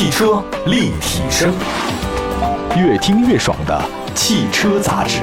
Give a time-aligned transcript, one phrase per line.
[0.00, 1.52] 汽车立体声，
[2.74, 5.20] 越听越爽的汽车杂志。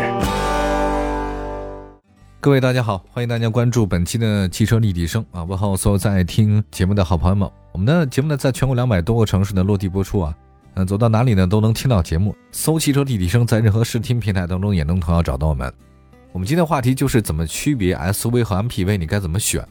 [2.40, 5.44] 各位大家好，欢迎大家关注本期的汽车立体声啊！
[5.44, 7.50] 问候所有在听节目的好朋友们。
[7.72, 10.36] 我们的节目呢，在全国两百多个城市的落地播出啊，
[10.76, 12.36] 嗯，走到哪里呢都能听到节目。
[12.52, 15.74] 搜汽车立体声，在任何视听平台当中也能同样找到我们。
[16.32, 19.68] 我们今天的话题就是怎么区别 SUV 和 MPV，你该怎么选？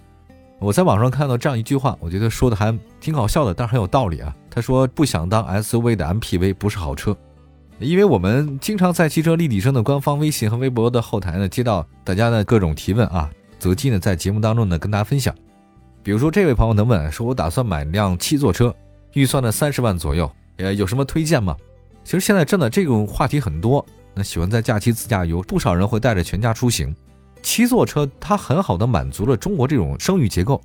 [0.58, 4.34] 我在网上看到这样一句话，我觉得说的还挺搞笑的，但是很有道理啊。
[4.56, 7.14] 他说：“不想当 SUV 的 MPV 不是好车。”
[7.78, 15.34] 因为我们经常在汽车立体声的官方微信和微博的后台呢，接到大家的各种提问啊，择机呢在节目当中呢跟大家分享。
[16.02, 18.74] 比如说这位朋友能问说：“我打算买辆七座车，
[19.12, 21.54] 预算呢三十万左右，呃，有什么推荐吗？”
[22.02, 26.96] 其实现在真的这种话题很多，那喜欢在假期自驾游，不少人会带着全家出行。
[27.42, 30.62] 七座车，它很好的满足了中国这种生育结构，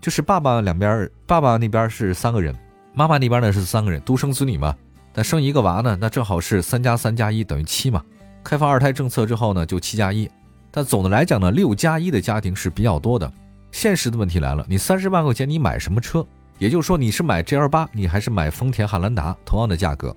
[0.00, 2.52] 就是爸爸两边，爸爸那边是三个人，
[2.98, 4.74] 妈妈那边呢是三个人，独生子女嘛，
[5.14, 8.02] 那生一个娃呢，那正好是三加三加一等于七嘛。
[8.42, 10.28] 开放二胎政策之后呢，就七加一，
[10.68, 13.32] 但总的来讲呢，六加一的家庭是比较多的。
[13.70, 16.26] 现实的问题来了，你三十万块钱你买什么车？
[16.58, 19.36] 也就是说你是买 GL 八，你还是买丰田汉兰达？
[19.44, 20.12] 同样的价格，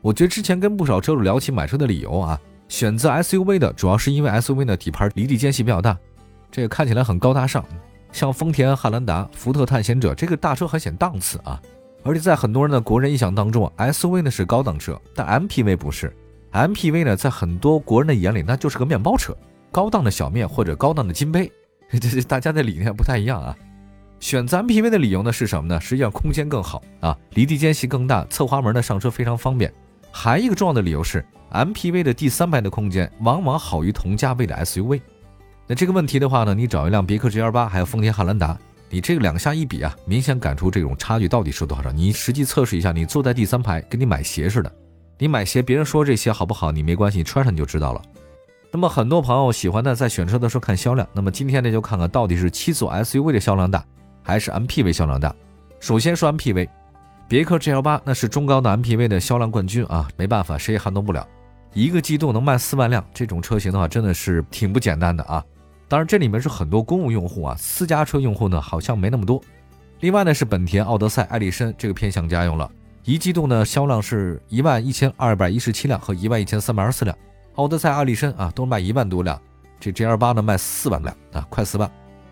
[0.00, 2.40] 我觉得之前跟不少车主聊起买车的理由啊。
[2.68, 5.94] 选择 SUV 的主要是因为 SUV 呢底盘离地间隙比较大，
[6.50, 7.62] 这个看起来很高大上。
[8.12, 11.60] 像丰田汉兰达、福特探险者这个大车很显档次啊。
[12.04, 16.14] 而且在很多人的国人印象当中啊，SUV 呢是高档车，但 MPV 不是。
[16.52, 19.36] MPV 呢在很多国人的眼里那就是个面包车，
[19.72, 21.50] 高档的小面或者高档的金杯。
[21.90, 23.56] 这这大家的理念不太一样啊。
[24.20, 25.80] 选择 MPV 的理由呢是什么呢？
[25.80, 29.72] 实际上空间更好啊，离地间隙更大，侧滑门呢上车非常方便。
[30.10, 35.00] 还一个重要的理由是，MPV 的第三排的空间往往好于同价位的 SUV。
[35.66, 38.58] 那这个问题的话呢，你找一辆别克 GL 八，还有丰田汉兰达，
[38.90, 41.90] 你这个两下一比啊，明显感出这种差距到底是多少。
[41.90, 44.72] 你实际测试一下，你坐在第三排，跟你买鞋似的。
[45.18, 48.02] 你买鞋，别人说这鞋好不好，你没关系，你穿上你就知道了。
[48.70, 51.06] 那么很多朋友喜欢呢，在选车的时候看销量。
[51.12, 53.84] 那么今天呢，就看看到底是七座 SUV 的销量大，
[54.22, 55.34] 还是 MPV 销量大。
[55.80, 56.68] 首先说 MPV。
[57.26, 61.26] 别克 GL 八那是中高档 MPV 的销量冠军啊，没办法，谁也撼动不了。
[61.72, 65.42] 一个季度能卖四万辆，这种车型的话，真的是挺不简单的啊。
[65.94, 69.40] 当然，这里面是很多公务用户啊，私家车用户呢好像没那么多。
[70.00, 72.68] 另外呢，是本田奥德赛、艾力绅这个偏向家用了，
[73.04, 77.16] 一季度呢销量是一万一千二百一十七辆和一万一千三百二十四辆。
[77.54, 79.40] 奥德赛、艾力绅啊都卖一万多辆，
[79.78, 81.88] 这 GL 八呢卖四万辆啊，快四万。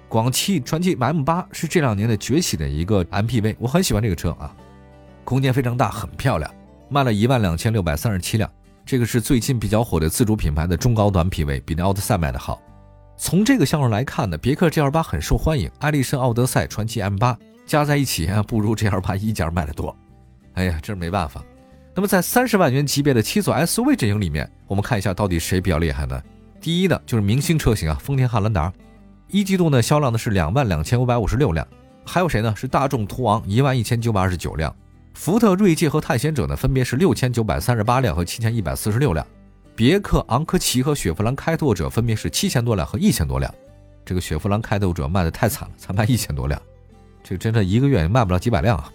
[0.09, 4.53] 广汽传祺 M 八是这两年的崛起的一个 MPV，我很喜欢这个车啊。
[5.22, 6.53] 空间非常大，很漂亮，
[6.89, 8.51] 卖了一万两千六百三十七辆。
[8.84, 12.61] 这个是最近比较火的自主品牌的中高端 MPV，比那奥德赛卖的好。
[13.25, 19.97] 从这个销量来看呢，别克 GL 八很受欢迎，艾力绅、奥德赛、传祺 M 八加在一起啊，不如 GL 八一家卖的多。
[20.55, 21.41] 哎呀，这是没办法。
[21.94, 26.21] 那么在三十万元级别的七座 SUV 阵营里面，我们看一下到底谁比较厉害呢？
[26.60, 28.72] 第一呢就是明星车型啊，丰田汉兰达，
[29.28, 31.65] 一季度呢销量呢是两万两千五百五十六辆。
[32.04, 32.53] 还有谁呢？
[32.56, 34.75] 是大众途昂，一万一千九百二十九辆。
[35.15, 39.25] 福特锐界和探险者呢，分别是六千九百三十八辆和七千一百四十六辆；
[39.75, 43.53] 别克昂科旗和雪佛兰开拓者分别是七千多辆和一千多辆。
[44.05, 46.60] 这个雪佛兰开拓者卖的太惨了，才卖一千多辆，
[47.22, 48.93] 这个真的一个月也卖不了几百辆啊！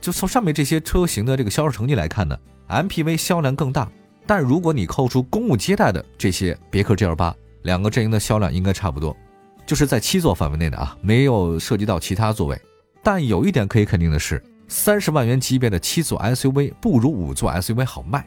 [0.00, 2.36] 就从上面这些车型的这个销售成绩来看呢
[2.68, 3.90] ，MPV 销量更大，
[4.26, 9.16] 但如果你扣除公务接待的这些别克 GL 八，两个阵营的销量应该差不多，
[9.64, 12.60] 就是在七座范围内的啊，没有涉及到其他座位。
[13.02, 14.42] 但有一点可以肯定的是。
[14.68, 18.26] 三十万元级别的七座 SUV 不如五座 SUV 好卖，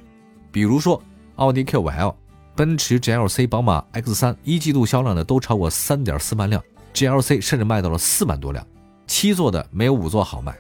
[0.52, 1.02] 比如说
[1.36, 2.16] 奥迪 Q5L、
[2.56, 6.64] 奔驰 GLC、宝马 X3，一季度销量呢都超过三点四万辆
[6.94, 8.66] ，GLC 甚至卖到了四万多辆。
[9.06, 10.56] 七座的没有五座好卖，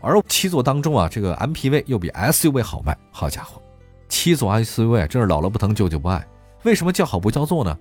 [0.00, 2.96] 而七座当中啊，这个 MPV 又比 SUV 好卖。
[3.10, 3.60] 好家伙，
[4.08, 6.26] 七座 SUV 真是姥姥不疼舅舅不爱。
[6.64, 7.76] 为什么叫好不叫座呢？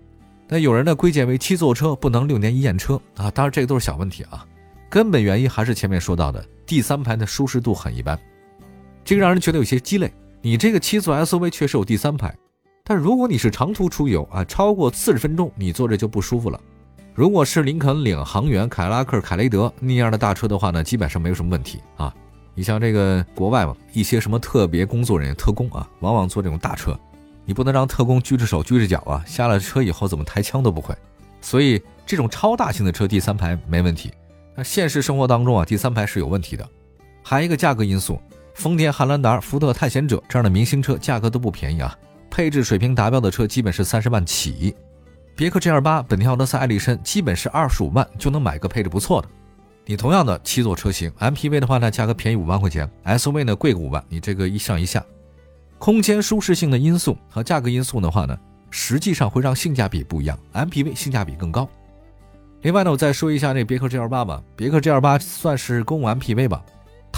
[0.47, 4.45] 那有人呢归结为七座车不能六年一验车啊，当然这个都是小问题啊。
[4.89, 8.17] 根本原因还是前面说到的，第三排的舒适度很一般，
[9.03, 10.09] 这个让人觉得有些鸡肋。
[10.47, 12.33] 你这个七座 SUV 确实有第三排，
[12.81, 16.57] 但如果你是长途出游啊，超过四十分钟，你坐着就不舒服了。
[17.13, 22.15] 如果是林肯领航员、凯迪拉克、凯雷德那样的大车的话呢，基本上没有什么问题啊。
[22.55, 26.97] 你像这个国外嘛，一些什么特别工作人员、特工啊，往往坐这种大车，
[27.43, 30.95] 你不能让特工拘着手、拘着脚啊，下了车以后怎么抬枪都不会。
[31.41, 34.13] 所以这种超大型的车第三排没问题。
[34.55, 36.65] 那现实生活当中啊，第三排是有问题的，
[37.21, 38.17] 还一个价格因素。
[38.57, 41.95] 丰田汉兰达、福特探险者这样的明星车价格都不便宜啊，
[42.27, 44.75] 配置水平达标的车基本是三十万起。
[45.35, 49.27] 别克 GL 八、本田奥德赛、艾力绅基本是二十五万就能买个配置不错的。
[49.85, 55.05] 你同样的七座车型，MPV 的话呢，价格便宜五万块钱，SUV 呢贵个五万，你这个一上一下，
[55.77, 58.35] 空间舒适性的因素和价格因素的话呢，
[58.71, 61.69] 实际上会让性价比不一样，MPV 性价比更高。
[62.63, 66.65] 另外呢，我再说一下那别克 GL8 吧，别克 GL8 算是公务 MPV 吧，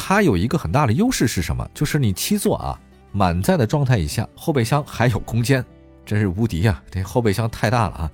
[0.01, 1.69] 它有一个很大的优势是什么？
[1.73, 2.79] 就是你七座啊，
[3.11, 5.63] 满载的状态以下，后备箱还有空间，
[6.05, 6.81] 真是无敌呀！
[6.89, 8.11] 这后备箱太大了啊。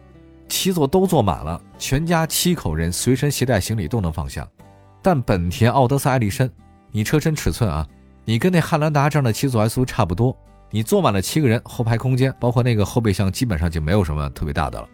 [0.49, 4.45] 七座都坐满了，全家七口人随身携带行李都能放下。
[5.01, 6.49] 但本田奥德赛、艾力绅，
[6.91, 7.87] 你车身尺寸啊，
[8.25, 10.35] 你跟那汉兰达这样的七座 SUV 差不多，
[10.71, 14.89] 你坐满了七个人，后排空间包括那个后备箱基本上就没有什么特别大的了。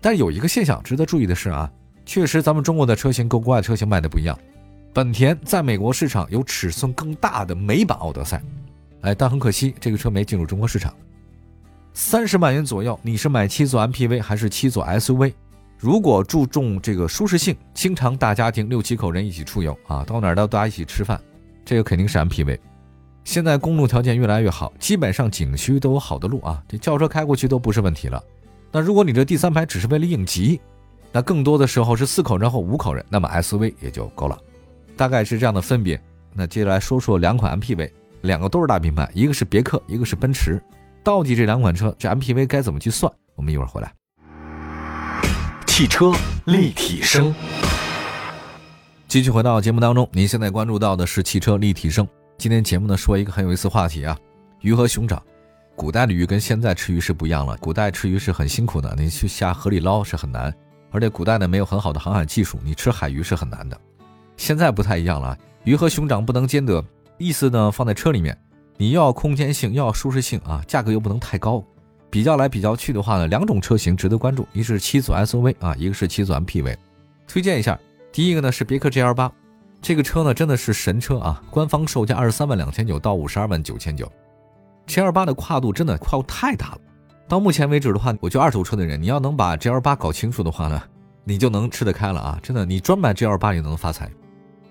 [0.00, 1.70] 但有一个现象值得注意的是啊，
[2.04, 4.36] 确实咱们中国的车型跟国外车型卖的不一样。
[4.94, 8.40] 本田在美国市场有尺寸更大的美版奥德赛，
[9.00, 10.94] 哎，但很可惜这个车没进入中国市场。
[11.92, 15.32] 三十万元左右，你是买七座 MPV 还是七座 SUV？
[15.76, 21.20] 如果注重这个舒适性，经常大家庭六七口人一起出游啊，到哪儿都大家一起吃饭，
[21.64, 22.56] 这个肯定是 MPV。
[23.24, 28.22] 现在公路条件越来越好，基本上景区都有好的路啊，这轿车开过去都不是问题了。
[28.70, 30.60] 那如果你这第三排只是为了应急，
[31.10, 34.38] 那更多的时候是四口人或五口人，那么 SUV 也就够了，
[34.96, 36.00] 大概是这样的分别。
[36.32, 37.90] 那接下来说说两款 MPV，
[38.22, 40.60] 两个都是大品牌，一个是别克，一个是奔驰。
[41.02, 43.12] 到底这两款车这 MPV 该怎么去算？
[43.34, 43.92] 我们一会儿回来。
[45.66, 46.12] 汽车
[46.44, 47.34] 立体声，
[49.08, 50.08] 继续回到节目当中。
[50.12, 52.06] 您现在关注到的是汽车立体声。
[52.38, 54.16] 今天节目呢说一个很有意思话题啊，
[54.60, 55.20] 鱼和熊掌。
[55.76, 57.56] 古代的鱼跟现在吃鱼是不一样了。
[57.58, 60.54] 古代吃鱼是很辛苦的，你去下河里捞是很难，
[60.92, 63.76] 而且古代呢没有很好的航海技术，你吃海鱼是很难的。
[64.36, 66.84] 现在不太一样了，鱼和熊掌不能兼得，
[67.18, 68.36] 意思呢放在车里面。
[68.76, 71.62] 你要空间性，又要舒适性啊，价格又不能太高。
[72.10, 76.76] 比较来比较去的话呢，两种车型值得关注，一是七座 SUV 啊，一个是七座 MPV。
[77.26, 77.78] 推荐一下，
[78.12, 79.30] 第一个呢是别克 GL8，
[79.80, 84.10] 这个车呢真的是神车啊，官方售价二十三万两千九到五十二万九千九。
[84.86, 86.78] GL8 的跨度真的跨度太大了。
[87.26, 90.82] 到目前为止的话，我就二手车的人，你要能把 GL8 搞清楚的话呢，
[91.24, 92.38] 你就能吃得开了啊！
[92.42, 94.10] 真的，你专买 GL8 也能发财。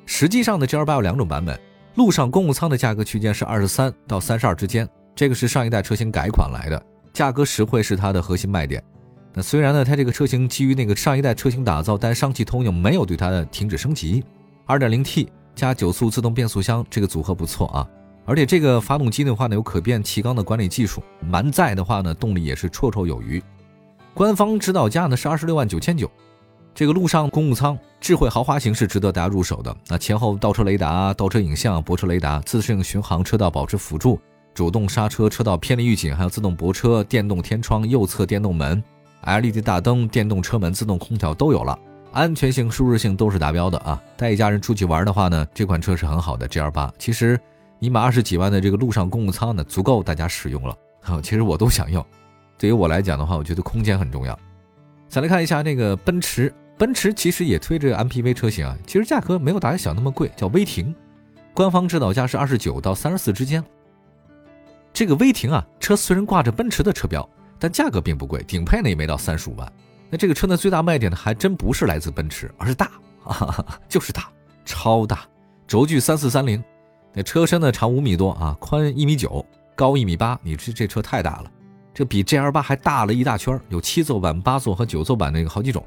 [0.06, 1.60] 实际上呢，GL8 有两种版本。
[1.96, 6.84] 路上公务舱的价格区间是二十三到三十二之间，这个是上一代车型改款来的，
[7.14, 8.84] 价格实惠是它的核心卖点。
[9.32, 14.24] 那虽然呢，它这个车型基于那个上一代车型打造，但上汽通用没有对它的停止升级。
[14.66, 17.88] 二点零 T 加九速自动变速箱，这个组合不错啊。
[18.26, 23.40] 而且这个发动机的话呢，有可变气缸的管理技术，满载的话呢，动力也是绰绰有余。
[24.16, 26.10] 官方指导价呢是二十六万九千九。
[26.76, 29.76] 这个路上公务舱智慧豪华型是值得大家入手的。
[29.88, 34.20] 那前后倒车雷达、倒车影像、泊车雷达、自适应巡航车道保持辅助、
[34.54, 38.84] 主动刹车、车道偏离预警，还有自动泊车、电动天窗、右侧电动门、
[39.24, 41.78] LED 大灯、电动车门、自动空调都有了，
[42.12, 44.02] 安全性、舒适性都是达标的啊！
[44.18, 46.92] 带一家人出去玩的话呢，这款车是很好的 GL8。
[46.98, 47.40] 其实
[47.78, 50.76] 你买二十几万的这个路上公务舱呢，足够大家使用了。
[51.22, 52.04] 其实我都想要。
[52.58, 54.38] 对于我来讲的话，我觉得空间很重要。
[55.08, 56.52] 再来看一下那个奔驰。
[56.84, 60.94] 奔驰其实也推这个 MPV 车型啊，其实价格没有大家想那么贵，叫威霆，
[61.54, 63.64] 官方指导价是二十九到三十四之间。
[64.92, 67.26] 这个威霆啊，车虽然挂着奔驰的车标，
[67.58, 69.72] 但价格并不贵，顶配呢也没到三十五万。
[70.10, 72.92] 那这个车呢，最大卖点呢还真不是来自奔驰，而是大，
[73.88, 74.30] 就是大，
[74.66, 75.22] 超大，
[75.66, 76.62] 轴距三四三零，
[77.14, 81.52] 那车身呢长五米多啊，宽一米九，高一米八，你这这车太大了，
[81.94, 85.82] 这比 GL 八还大了一大圈，有七座版、八座和九座版那个好几种。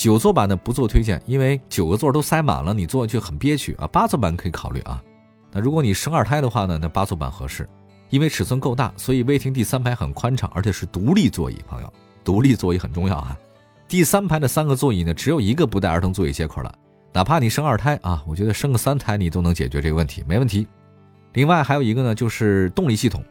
[0.00, 3.86] 九座版的不做推荐，因为九个座都塞满了，你坐下去很憋屈啊。
[3.86, 5.04] 八座版可以考虑啊。
[5.52, 7.68] 那如果你生二胎的话呢，那八座版合适，
[8.08, 11.58] 因为尺寸够大，所以威霆第三排很宽敞，而且是独立座椅。
[11.68, 11.92] 朋友，
[12.24, 13.36] 独立座椅很重要啊。
[13.88, 16.74] 第三排的三个座椅呢，只有一个不带儿童座椅接口了，
[17.12, 20.66] 哪怕你生二胎啊，我觉得生个三胎你都能解决这个问题，没问题。
[21.34, 23.22] 另外还有一个呢，就是动力系统，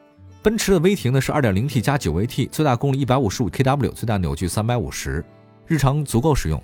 [0.43, 5.23] 奔驰的威霆呢是 2.0T 加 9AT，最大功率155 kW，最大扭矩350。
[5.69, 6.59] 日常足够使用，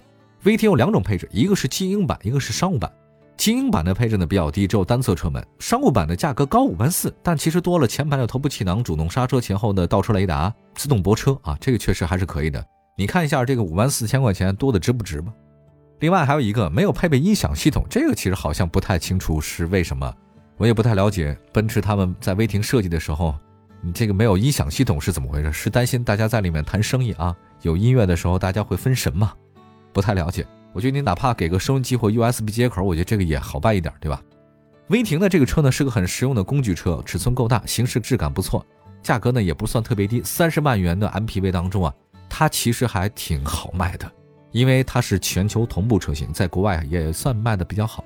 [0.45, 2.91] 威霆有两种配置，一个是精英版，一个是商务版。
[3.37, 5.45] 精英版的配置呢比较低，只有单侧车门。
[5.59, 12.65] 商务版的价格高五万四，但其实多了前排的头部气囊、主动刹车、前后的倒车雷达、自动泊车啊，这个确实还是可以的。
[12.97, 15.31] 你看一下这个五万四千块钱多的值不值吧？
[15.99, 20.11] 另外还有一个没有配备音响系统，这个其实好像不太清楚是为什么，
[20.57, 21.37] 我也不太了解。
[21.53, 23.35] 奔驰他们在威霆设计的时候，
[23.81, 25.51] 你这个没有音响系统是怎么回事？
[25.51, 27.35] 是担心大家在里面谈生意啊？
[27.61, 29.33] 有音乐的时候，大家会分神吗？
[29.93, 30.45] 不太了解。
[30.73, 34.21] 我觉得你哪怕给个收音机或 USB 接口，我觉得这个也好办一点，对吧？
[34.89, 38.65] 威霆的这个车呢，是个很实用的工具车，尺寸够大，行驶质感不错，
[39.01, 40.21] 价格呢也不算特别低。
[40.23, 41.93] 三十万元的 MPV 当中啊，
[42.29, 44.11] 它其实还挺好卖的，
[44.51, 48.03] 因为它是全球同步车型，在国外也算卖的比较好。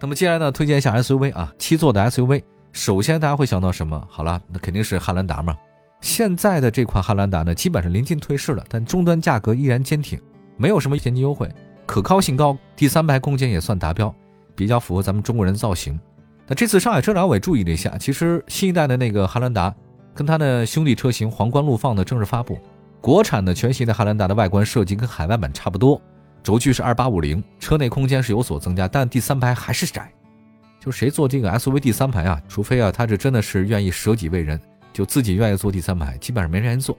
[0.00, 2.42] 那么接下来呢，推荐一下 SUV 啊，七座的 SUV。
[2.72, 4.06] 首先大家会想到什么？
[4.08, 5.56] 好了，那肯定是汉兰达嘛。
[6.00, 10.18] 现在的这款汉兰达呢，基本上临近退市了，但终端价格依然坚挺，
[10.56, 11.48] 没有什么现金优惠，
[11.84, 14.14] 可靠性高，第三排空间也算达标，
[14.54, 15.98] 比较符合咱们中国人造型。
[16.46, 19.74] 那这次上海车展我也注意了一下，其实新一代的那个汉兰达
[20.14, 22.58] 跟它的兄弟车型皇冠陆放的正式发布。
[23.00, 26.00] 国产的全新的汉兰达的外观设计跟海外版差不多，
[26.42, 30.12] 轴距是二八五零，车内空间是有所增加，但第三排还是窄。
[30.80, 32.40] 就谁坐这个 SUV 第三排啊？
[32.48, 34.58] 除非啊，他这真的是愿意舍己为人，
[34.94, 36.96] 就自己愿意坐第三排，基本上没人坐。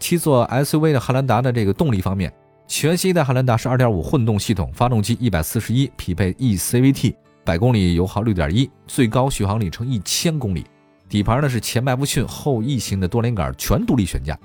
[0.00, 2.30] 七座 SUV 的汉兰达的这个动力方面，
[2.66, 10.66] 全新的汉兰达是二点五混动系统，发动机一百四十一，匹配 eCVT，百公里油耗六点一，最高续航里程一千公里。
[11.08, 14.36] 底盘呢是前麦弗逊后异形的多连杆全独立悬架。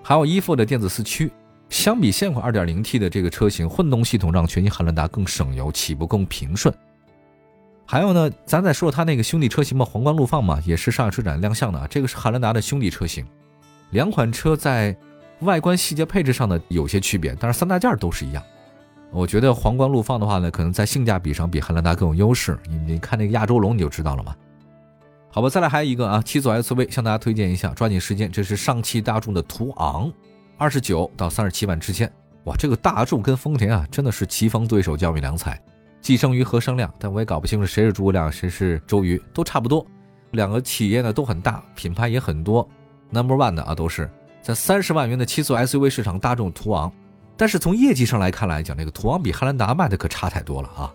[0.00, 1.30] 还有依附的电子四驱，
[1.68, 6.72] 相比现款 2.0T 的这个车型，混动系统让全新汉兰达更省油，起步更平顺。
[7.92, 11.86] 还有呢，咱再说说它那个兄弟车型嘛，皇冠陆放嘛，也是上海车展亮相的啊。
[11.90, 13.22] 这个是汉兰达的兄弟车型，
[13.90, 14.96] 两款车在
[15.40, 18.42] 外观细节配置上呢有些区别，但是三大件都是一样。
[19.10, 22.58] 我觉得皇冠陆放的话呢，可能在性价比上比汉兰达更有优势。
[22.66, 24.34] 你你看那个亚洲龙你就知道了嘛。
[25.30, 30.10] 好吧，再来还有一个啊，七座 SUV 向大家推荐一下，抓紧时间，这是上汽大众的途昂，
[30.56, 32.10] 二十九到三十七万之间。
[32.44, 35.60] 哇，这个大众跟丰田啊，真的是棋逢对手，较比良才，
[36.02, 39.86] 既生瑜何生亮，但我也搞不清楚谁是诸葛亮，谁是周瑜，都差不多。
[40.32, 42.68] 两个企业呢都很大，品牌也很多
[43.10, 44.10] ，Number One 的啊都是
[44.42, 46.92] 在三十万元的七座 SUV 市场，大众途昂。
[47.36, 50.92] 但是从业绩上来看来讲，这个途昂比汉兰达卖的可差太多了啊！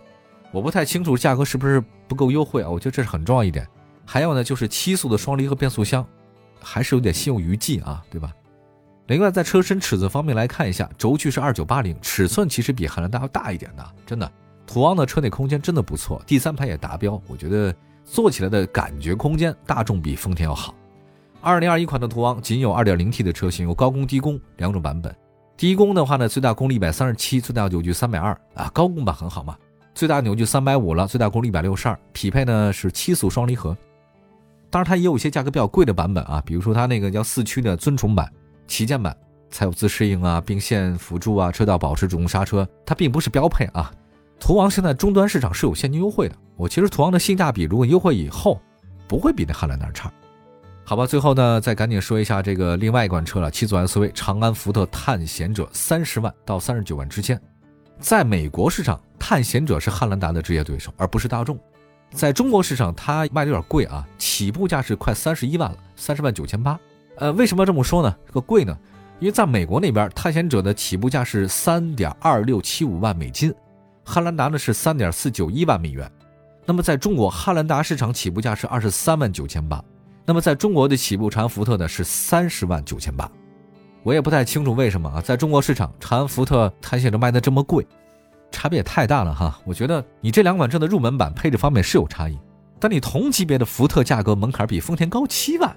[0.52, 2.68] 我不太清楚价格是不是不够优惠啊？
[2.68, 3.66] 我觉得这是很重要一点。
[4.04, 6.06] 还有呢，就是七速的双离合变速箱，
[6.60, 8.32] 还是有点心有余悸啊，对吧？
[9.06, 14.30] 另外，在车身尺寸方面来看一下，轴距是二九八零，尺寸其实比汉兰达要大一点的，真的。
[14.68, 20.74] 途昂的车内空间真的不错，第三排也达标，我觉得坐起来的感觉空间，大众比丰田要好。
[21.40, 25.12] 二零二一款的途昂仅有二点零 T 的车型，有高功低功两种版本。
[25.56, 29.56] 低功的话呢，最大功率一百三十七，最大扭矩三百二啊，高功版很好嘛，
[29.94, 33.74] 最大扭矩三百五了，最大功率一百六十二，匹配呢是七速双离合。
[34.68, 38.30] 当然，它也有一些价格比较贵的版本啊，比如说它那个叫四驱的尊崇版、
[38.66, 39.16] 旗舰版，
[39.50, 43.90] 才有自适应啊、并线辅助啊、车道保持、主动刹车，它并不是标配啊。
[44.40, 48.60] 途昂现在终端市场是有现金优惠的，我其实途昂的性价比如果优惠以后，
[49.06, 50.10] 不会比那汉兰达差。
[50.84, 57.38] 好吧，最后呢，再赶紧说一下这个另外一款车了，七座 SUV 长安福特探险者，三十万到三十九万之间，
[58.00, 61.58] 在美国市场，探险者是汉兰达的直接对手，而不是大众。
[62.10, 66.80] 在中国市场，它卖的有点贵啊，起步价是快三十一万了，三十万九千八。
[67.16, 68.16] 呃，为什么这么说呢？
[68.26, 68.74] 这个贵呢？
[69.20, 73.52] 因为在美国那边，探险者的起步价是三点二六七五万美金，
[74.08, 76.10] 汉兰达呢是三点四九一万美元。
[76.64, 79.84] 那么在中国，汉兰达市场起步价是二十三万九千八，
[80.24, 83.30] 那么在中国的起步长安福特呢是三十万九千八。
[84.02, 87.86] 我也不太清楚为什么啊，在中国市场，长安福特探险者卖的这么贵。
[88.50, 89.60] 差别也太大了哈！
[89.66, 92.38] 我觉得你这两款车的入门版配置方面是有差异，
[92.80, 95.76] 但你同级别的福特价格门槛比丰田高七万，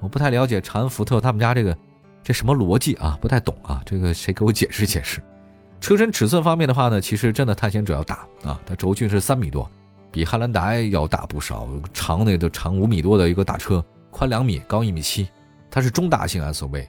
[0.00, 1.78] 我不太了解长安福特他们家这个
[2.20, 3.16] 这什么逻辑啊？
[3.20, 3.80] 不太懂啊！
[3.86, 5.22] 这个谁给我解释解释？
[5.82, 9.68] 车身尺寸方面的话呢，其实真的探险者要大啊，它轴距是三米多，
[10.12, 15.28] 比汉兰达要大不少，长的都长五米多的一个大车，宽两米，高一米七，
[15.68, 16.86] 它是中大型 SUV，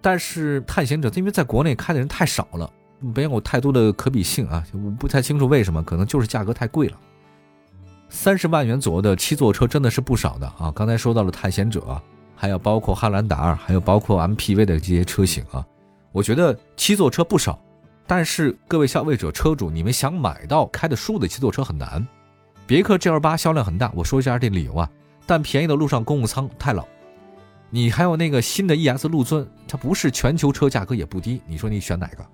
[0.00, 2.70] 但是探险者因为在国内开的人太少了。
[3.00, 6.96] 没有太多的可比性啊，我不太清楚为什么，可能就是价格太贵了。
[8.10, 10.70] 三十万元左右的七座车真的是不少的啊！
[10.72, 12.00] 刚才说到了探险者，
[12.36, 15.66] 还有包括汉兰达，还有包括 MPV 的这些车型啊，
[16.12, 17.58] 我觉得七座车不少。
[18.10, 22.04] 但是各位消费者、车主，你们想买到开的舒服的七座车很难。
[22.66, 24.90] 别克 GL 八销量很大，我说一下这理由啊，
[25.26, 26.84] 但便宜的路上公务舱太老。
[27.70, 32.26] 你还有那个新的 ES 陆尊，它不是全球车价格也不低，你说你选哪个？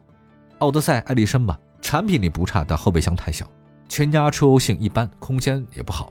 [0.61, 3.47] 奥德赛、艾力绅吧，产品力不差，但后备箱太小，
[3.87, 6.11] 全家车油性一般，空间也不好。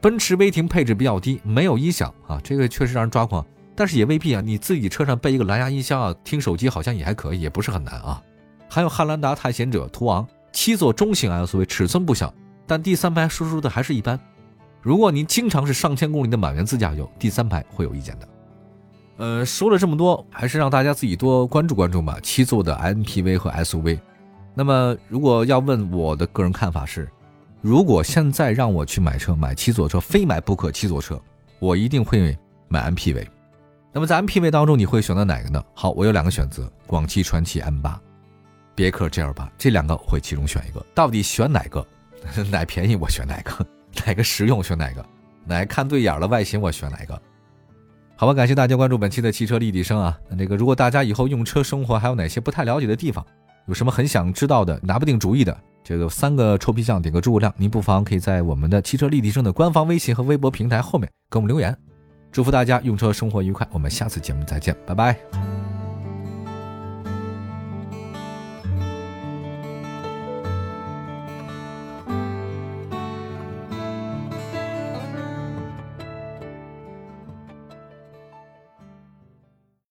[0.00, 3.44] 奔驰威霆配置比较低，没有音响啊，这个确实让人抓狂。
[3.74, 8.22] 但是也未必啊，你自己车上备一个蓝牙音箱啊，听手机好像也还可以，也不是很难啊。
[8.72, 12.32] 还有汉兰达、探险者、途昂，七座中型 SUV，尺寸不小，
[12.66, 14.18] 但第三排输出的还是一般。
[14.80, 18.28] 如果您经常是上千公里的满员自驾游，第三排会有意见的。
[19.18, 22.16] 呃，说了这么多，还是让大家自己多关注关注吧。
[22.22, 24.00] 七座的 MPV 和 SUV，
[24.54, 27.06] 那么如果要问我的个人看法是，
[27.60, 31.20] 如果现在让我去买车，买七座车，非买不可七座车，
[31.58, 32.34] 我一定会
[32.68, 33.26] 买 MPV。
[33.92, 35.62] 那么在 MPV 当中，你会选择哪个呢？
[35.74, 37.96] 好，我有两个选择：广汽传祺 M8。
[38.74, 40.84] 别克 GL 八，这两个我会其中选一个。
[40.94, 41.86] 到底选哪个？
[42.50, 43.66] 哪便宜我选哪个，
[44.06, 45.04] 哪个实用选哪个，
[45.44, 47.20] 哪看对眼了外形我选哪个。
[48.14, 50.16] 好吧，感谢大家关注本期的汽车立体声啊。
[50.30, 53.26] 那个如果大家以后用车生活还有哪些不太了解的地方，
[53.66, 61.76] 有什么很想知道的，拿不定主意的，这个三个臭皮匠点个诸葛亮，您不妨可以在我们的汽车立体声的官方微信和微博平台后面给我们留言。
[62.30, 65.61] 祝福大家用车生活愉快，我们下次节目再见，拜拜。